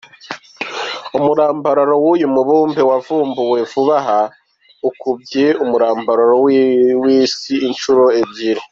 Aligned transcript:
Umurambararo 1.17 1.95
w’uyu 2.03 2.27
mubumbe 2.35 2.81
wavumbuwe 2.89 3.59
vuba 3.71 3.97
aha, 4.01 4.21
ukubye 4.89 5.45
umurambararo 5.63 6.35
w’Isi 7.03 7.53
inshuro 7.69 8.03
ebyiri. 8.21 8.61